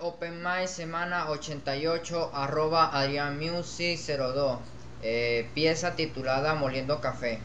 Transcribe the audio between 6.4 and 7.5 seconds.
Moliendo Café.